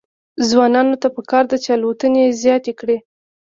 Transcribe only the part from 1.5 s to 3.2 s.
ده چې، الوتنې زیاتې کړي.